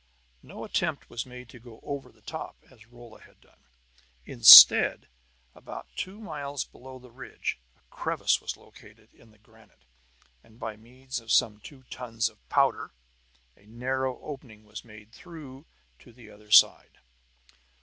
[0.41, 3.61] No attempt was made to go over the top as Rolla had done;
[4.25, 5.07] instead,
[5.53, 9.85] about two miles below the ridge a crevasse was located in the granite;
[10.43, 12.93] and by means of some two tons of powder
[13.55, 15.67] a narrow opening was made through
[15.99, 16.97] to the other side.